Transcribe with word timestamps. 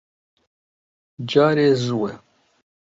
جارێ 1.31 1.69
زووە. 1.85 2.11